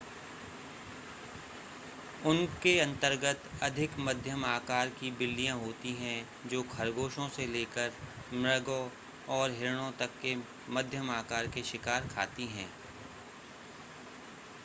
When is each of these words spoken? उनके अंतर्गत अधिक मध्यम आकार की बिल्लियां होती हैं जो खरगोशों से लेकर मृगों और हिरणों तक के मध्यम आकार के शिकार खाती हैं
उनके 2.25 2.79
अंतर्गत 2.79 3.41
अधिक 3.63 3.99
मध्यम 3.99 4.45
आकार 4.45 4.89
की 4.89 5.11
बिल्लियां 5.11 5.57
होती 5.59 5.93
हैं 5.93 6.49
जो 6.49 6.63
खरगोशों 6.71 7.27
से 7.29 7.47
लेकर 7.47 7.91
मृगों 8.33 8.81
और 9.29 9.51
हिरणों 9.51 9.91
तक 9.91 10.19
के 10.21 10.35
मध्यम 10.69 11.11
आकार 11.11 11.47
के 11.47 11.63
शिकार 11.63 12.07
खाती 12.07 12.47
हैं 12.47 12.69